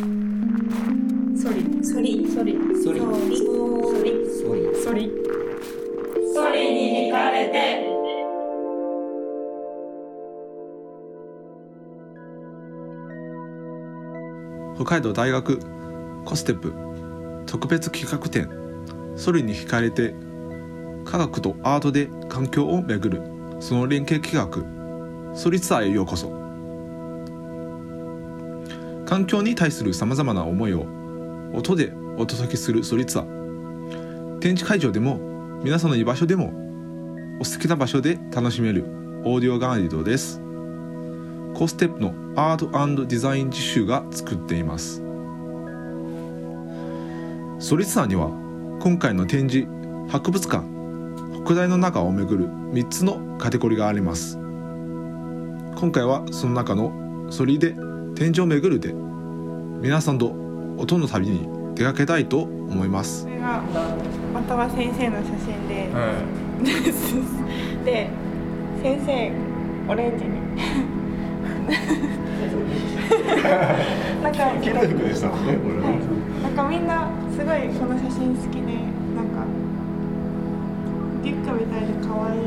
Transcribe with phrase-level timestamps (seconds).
[0.00, 5.10] ソリソリソリソリソリソリソリソリ
[6.34, 7.84] ソリに惹かれて。
[14.76, 15.60] 北海道大学
[16.24, 16.72] コステップ
[17.44, 18.48] 特別企画展。
[19.16, 20.14] ソリに惹かれて
[21.04, 23.22] 科学とアートで環境をめぐる。
[23.60, 25.36] その連携企画。
[25.36, 26.39] ソリツアーへようこそ
[29.10, 30.86] 環境に対するさまざまな思いを
[31.52, 34.38] 音でお届けするソリツアー。
[34.38, 35.18] 展示会場でも
[35.64, 36.52] 皆さんの居場所でも
[37.40, 38.84] お好きな場所で楽しめる
[39.24, 40.40] オーディオガイドです。
[41.54, 45.02] コステップのアートデザイン実習が作っています。
[47.58, 48.28] ソリツアーには
[48.80, 49.66] 今回の展示
[50.08, 50.64] 博物館
[51.44, 54.36] 北大の中を巡る3つのカテゴリーがあります。
[54.36, 57.74] 今回はその中のソリで
[58.16, 58.92] 展示を巡るで
[59.80, 60.32] 皆さんと
[60.76, 63.24] 音の旅に出かけたいと思います。
[63.24, 63.62] これが
[64.42, 65.88] 的場先生の写真で、
[67.90, 68.10] で
[68.82, 69.32] 先生
[69.88, 70.30] オレンジに。
[74.22, 75.90] なんか黄色い服でしたもんねこれは。
[75.90, 75.92] い、
[76.42, 78.60] なんかみんなすごいこの写真好きで
[79.16, 79.44] なんか
[81.24, 82.40] リュックみたいで可愛い。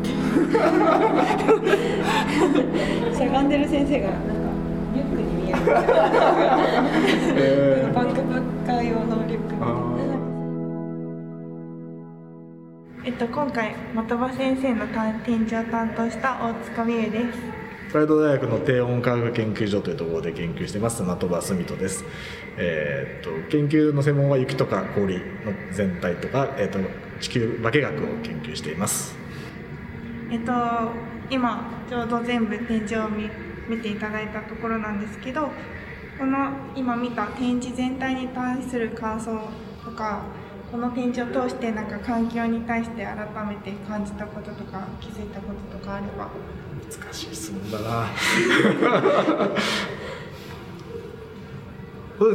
[3.16, 4.08] しゃがんでる先生が
[7.36, 9.38] えバックパッカー用のリ
[13.04, 14.86] えっと今回的場先生の
[15.24, 17.38] 展示を担当した大塚美優です。
[17.90, 22.04] 北海道大学の低温科学研究所というところで研究してます的場澄人です、
[22.56, 25.22] えーっと研究の専門は雪とか氷の
[25.72, 26.78] 全体とか、えーっと
[27.20, 29.14] 地球化学を研究しています。
[30.30, 30.52] えっと
[31.28, 33.28] 今ちょうど全部展示を見
[33.70, 35.48] 見ていただいたところなんですけど
[36.18, 39.40] この今見た展示全体に対する感想
[39.84, 40.22] とか
[40.70, 46.28] この展示を通してなんか環境に対して改めて感じたこととか気づいたこととかあれば。
[46.90, 48.06] 難しい質問だな。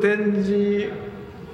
[0.00, 0.92] 展示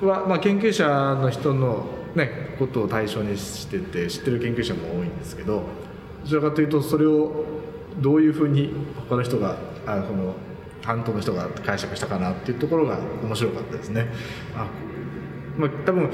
[0.02, 5.62] は、まあ、研究者の人の、ね、ことを対象にしてて知ってる研究者も多いんですけど
[6.24, 7.44] どちらかというとそれを
[7.98, 8.72] どういうふうに
[9.08, 10.34] 他の人があこの
[10.82, 14.06] 担当の人が解釈したかなっていうところが面白かったですね。
[14.54, 14.68] あ
[15.56, 16.10] まあ、多分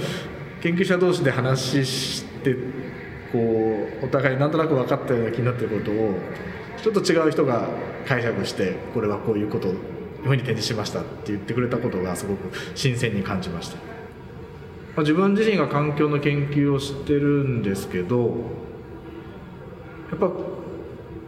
[0.61, 2.55] 研究者同士で話して
[3.33, 6.15] こうお互いなんとなく分かったような気になってることを
[6.81, 7.69] ちょっと違う人が
[8.07, 9.75] 解釈してこれはこういうことを
[10.25, 13.83] ふうに展示しましたって言ってくれたことがすごく新鮮に感じました、ま
[14.99, 18.37] あ、自分自身が環境の研究をしてるんですけど
[20.11, 20.31] やっぱ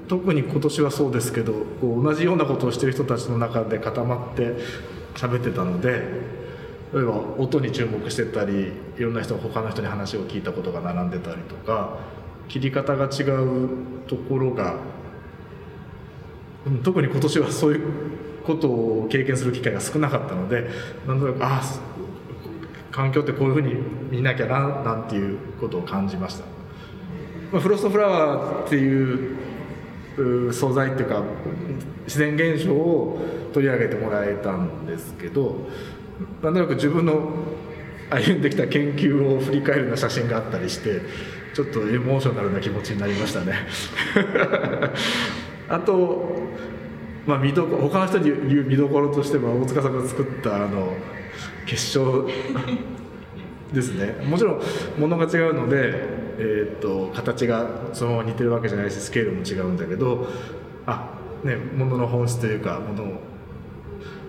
[0.09, 4.55] 特に今年はそうですけどこう同じようなことをしてる人たちの中で固まって
[5.15, 6.03] 喋ってたので
[6.93, 11.99] 例えば音に注目してたりいろんな人他の人に話を聞いたことが並んでたりとか
[12.49, 13.69] 切り方が違う
[14.07, 14.77] ところが
[16.67, 17.83] うん特に今年はそういう
[18.45, 20.69] ことを経験する機会が少なかったので
[21.07, 21.63] なんとなくああ
[22.91, 23.75] 環境ってこういうふうに
[24.11, 26.45] 見なきゃななんていうことを感じました、
[27.51, 29.44] ま、フロストフラワーっていう
[30.53, 31.23] 素材っていうか
[32.05, 33.19] 自然現象を
[33.53, 35.57] 取り上げてもらえたんですけど
[36.43, 37.31] なんとなく自分の
[38.11, 41.03] 歩んできた研究を振り返るような写真があったりして
[41.55, 43.55] ちょっとエモーショナルな気持ちになりましたね。
[45.69, 46.29] あと、
[47.27, 50.95] まあ、見どこ他の人に言う見どころとしては大塚さんが作ったあの
[51.65, 52.29] 結晶
[53.73, 54.25] ですね。
[54.29, 54.61] もちろん
[54.99, 60.27] 物が違うので、えー、と形がそのまま似てるわけじゃないしスケールも違うんだけど
[60.87, 63.35] あね物の本質というかものを。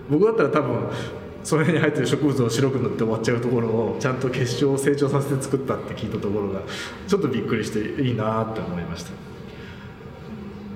[0.08, 0.88] 僕だったら多分
[1.42, 6.62] その辺に入ってる植物を白く塗って終わっちゃうところをちゃんと結晶を成長させて作ったって聞いたところが
[7.06, 9.12] ちょっとびっくりしていいなって思いました、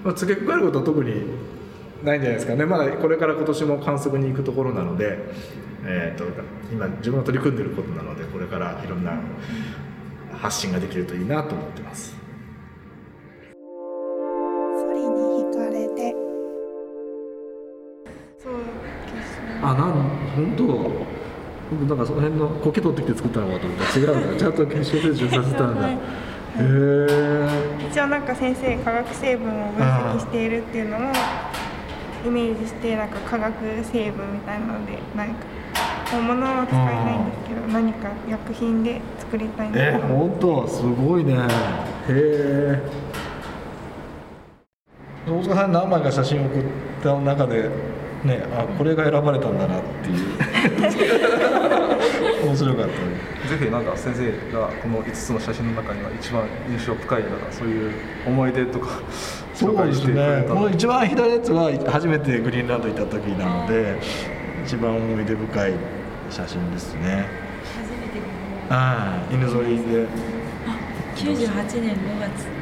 [0.05, 1.11] まあ、付け加えることは特に
[2.05, 2.65] ないんじゃないですかね。
[2.65, 5.19] まだこれから今年も観測に行くところなので、
[5.85, 6.25] えー、と
[6.73, 9.21] 今自分が取り組んでることなのでこれからいろんな
[10.33, 12.15] 発信ができるといいなと思ってます。
[14.75, 16.15] ソリに惹かれて。
[18.39, 18.53] そう
[19.07, 19.17] 結
[19.61, 19.93] 晶あなん
[20.35, 20.65] 本当？
[21.71, 23.85] 僕なんかその辺の苔取ってきて作ったのかと思った。
[23.85, 25.95] ら違うんだちゃんと結晶成長させたんだはい。
[25.95, 25.99] へ
[26.59, 31.13] え一応なんか先生化学成分を分析しているっていうのも
[32.27, 33.55] イメージしてなんか化学
[33.85, 35.35] 成分みたいなのでなんか
[35.75, 39.79] 本物は使えないんですけど何か薬品で作りたいな。
[39.79, 41.35] えと本当すごいね。
[41.35, 41.39] へ
[42.09, 42.83] え。
[45.29, 46.63] 大塚さんに何枚か写真を送っ
[47.03, 47.71] た中で
[48.25, 50.17] ねあこれが選ばれたんだなっていう。
[52.45, 53.31] 面白かったね。
[53.49, 57.93] ぜひなんか先生がこの5つの写真の中には一番印象深いなんかそういう
[58.27, 58.89] 思い出とか
[59.55, 60.45] そうですね。
[60.49, 63.99] この一番左のやつは初めてグリーンランド行った時なので
[64.65, 65.73] 一番思い出深い
[66.31, 67.27] 写真ですね。
[67.77, 68.25] 初めて見
[68.69, 69.35] はい。
[69.35, 70.07] 犬ぞりで。
[70.07, 72.61] た98年5月。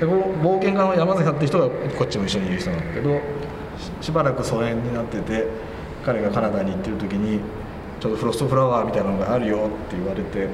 [0.00, 3.20] でこの冒険家の山崎さんって人がこっちも一緒にいる人なんだけど
[4.00, 5.46] ししばらく疎遠になってて
[6.04, 7.40] 彼がカナダに行ってる時に
[8.00, 10.48] ちょっとフロストフラワーみたいなのがあるよって言われて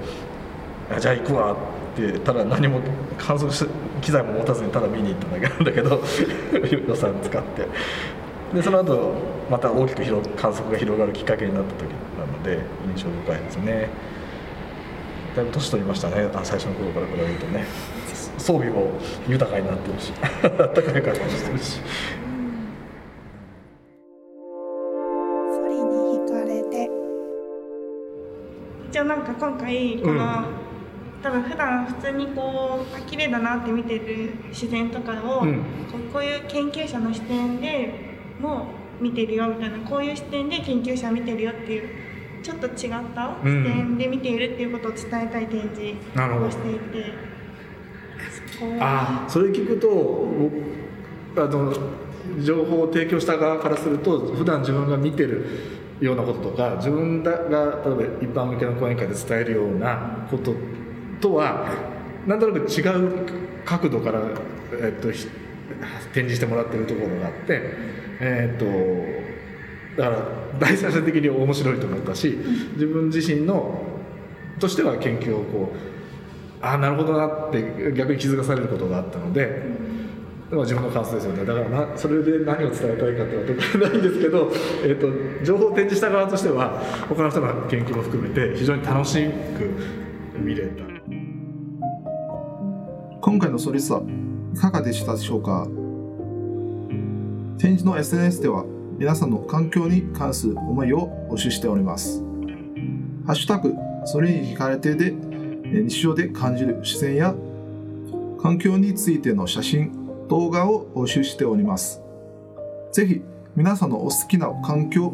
[0.94, 1.56] あじゃあ行くわっ
[1.96, 2.81] てただ何も
[3.19, 3.67] 観測し
[4.02, 6.00] 機材も持たずにただ見に行っただけなんだけど
[6.88, 7.67] 予算使って
[8.55, 9.14] でその後
[9.49, 12.61] また大きく広観測が広がるきっかけになった時なので
[12.97, 13.88] 印象深いですね。
[15.37, 16.29] だいぶ年取りましたね。
[16.35, 17.64] あ最初の頃から比べるとね。
[18.37, 18.91] 装備も
[19.29, 20.12] 豊かになってるし。
[20.43, 21.81] あったかい格好してるし。
[25.53, 26.91] ソリに惹かれて。
[28.91, 30.44] 一応なんか今回この、うん。
[31.23, 35.58] 多分普段普通にこうあ綺麗だなって見てる自然とかを、うん。
[35.93, 38.09] こうこういう研究者の視点で
[38.40, 38.66] も
[39.00, 41.88] 見てるよみたいなこういう視点で研究者見てるよっていう
[42.42, 42.75] ちょっと違っ
[43.14, 47.12] た視点で見ているっていうことを伝えたい展示をしていて
[48.58, 50.50] そこあそれ聞くとお
[51.37, 51.72] あの
[52.42, 55.46] 情報を提供した側からすると普段自分が見てる
[56.00, 57.62] ようなこととか自分が例えば
[58.20, 60.54] 一般向けの講演会で伝えるようなこと
[61.20, 61.66] とは
[62.26, 63.26] なんとなく違う
[63.64, 64.20] 角度から、
[64.72, 65.26] えっと、ひ
[66.12, 67.62] 展示してもらってるところがあって、
[68.20, 70.22] えっとだから
[70.58, 72.38] 第三者的に面白いと思ったし
[72.75, 73.82] 自分自身の
[74.58, 79.62] としては研究をこうああなるほどなって逆に気づかされることがあったので、
[80.50, 81.44] まあ、自分の感想ですよね。
[81.46, 84.52] だからなそれで何を伝えたいかっていうのは特にないんですけど、
[84.84, 90.84] えー、と情報を展示した側としては他の人の研究も含めて非常に楽しく見れた。
[93.22, 94.02] 今回のソリスは
[94.55, 95.80] いかがでしたでしょうか？
[97.60, 98.64] 展示の SNS では
[98.98, 102.22] 皆さんの環境に関する思いを募集しております。
[103.26, 103.74] ハッシュタグ、
[104.06, 107.34] それに惹かれてで日常で感じる視線や
[108.40, 109.92] 環境についての写真、
[110.28, 112.00] 動画を募集しております。
[112.92, 113.20] ぜひ
[113.54, 115.12] 皆さんのお好きな環境、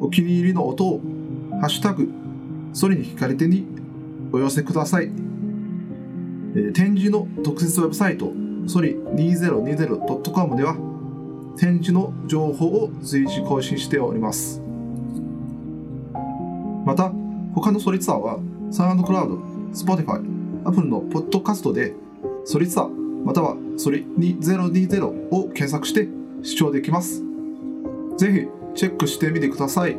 [0.00, 1.02] お気に入りの音を
[1.60, 2.08] ハッシュタグ、
[2.72, 3.66] それに惹かれてに
[4.32, 5.10] お寄せください。
[6.72, 8.32] 展示の特設ウェブサイト、
[8.66, 10.91] ソリ 2020.com では、
[11.56, 14.60] 展示の情報を随時更新しております。
[16.84, 17.12] また、
[17.54, 18.38] 他のソリツアーは、
[18.70, 19.36] サウンドクラウド、
[19.72, 20.20] Spotify、
[20.64, 21.94] Apple のポッドキャストで、
[22.44, 26.08] ソリツアー、またはソリ2020を検索して
[26.42, 27.22] 視聴できます。
[28.18, 29.96] ぜひチェックしてみてください。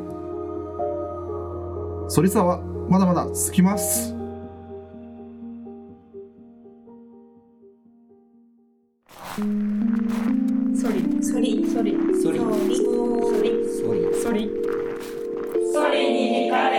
[2.10, 2.60] ソリツアーは
[2.90, 4.13] まだまだ続きます。
[9.34, 14.52] ソリソリソリソリソリソリソリソリ
[15.74, 16.70] ソリに惹か